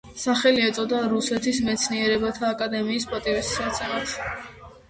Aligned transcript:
სახელი 0.19 0.61
ეწოდა 0.67 1.01
რუსეთის 1.11 1.59
მეცნიერებათა 1.67 2.49
აკადემიის 2.55 3.09
პატივსაცემად. 3.15 4.19